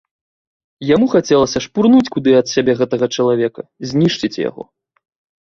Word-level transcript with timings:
Яму 0.95 1.09
хацелася 1.15 1.61
шпурнуць 1.65 2.11
куды 2.15 2.31
ад 2.39 2.47
сябе 2.55 2.75
гэтага 2.81 3.05
чалавека, 3.19 3.61
знішчыць 3.93 4.35
яго. 4.49 4.63